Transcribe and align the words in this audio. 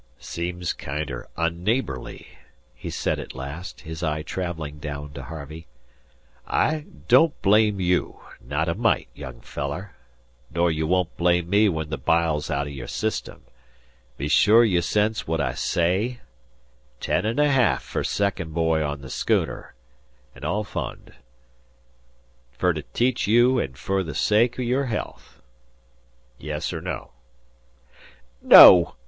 "Seems 0.19 0.73
kinder 0.73 1.27
unneighbourly," 1.37 2.25
he 2.73 2.89
said 2.89 3.19
at 3.19 3.35
last, 3.35 3.81
his 3.81 4.01
eye 4.01 4.23
travelling 4.23 4.79
down 4.79 5.13
to 5.13 5.21
Harvey. 5.21 5.67
"I 6.47 6.87
don't 7.07 7.39
blame 7.43 7.79
you, 7.79 8.19
not 8.43 8.67
a 8.67 8.73
mite, 8.73 9.09
young 9.13 9.41
feeler, 9.41 9.93
nor 10.49 10.71
you 10.71 10.87
won't 10.87 11.15
blame 11.17 11.51
me 11.51 11.69
when 11.69 11.91
the 11.91 11.99
bile's 11.99 12.49
out 12.49 12.65
o' 12.65 12.69
your 12.71 12.87
systim. 12.87 13.41
Be 14.17 14.27
sure 14.27 14.63
you 14.65 14.81
sense 14.81 15.27
what 15.27 15.39
I 15.39 15.53
say? 15.53 16.19
Ten 16.99 17.23
an' 17.23 17.37
a 17.37 17.51
ha'af 17.51 17.83
fer 17.83 18.03
second 18.03 18.55
boy 18.55 18.83
on 18.83 19.01
the 19.01 19.09
schooner 19.11 19.75
an' 20.33 20.43
all 20.43 20.63
found 20.63 21.13
fer 22.53 22.73
to 22.73 22.81
teach 22.93 23.27
you 23.27 23.59
an' 23.61 23.73
fer 23.75 24.01
the 24.01 24.15
sake 24.15 24.57
o' 24.57 24.63
your 24.63 24.85
health. 24.85 25.39
Yes 26.39 26.73
or 26.73 26.81
no?" 26.81 27.11
"No!" 28.41 28.95